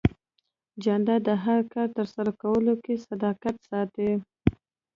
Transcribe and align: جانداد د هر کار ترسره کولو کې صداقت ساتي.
جانداد 0.83 1.21
د 1.27 1.29
هر 1.43 1.59
کار 1.73 1.87
ترسره 1.97 2.31
کولو 2.41 2.73
کې 2.83 3.03
صداقت 3.07 3.55
ساتي. 3.69 4.11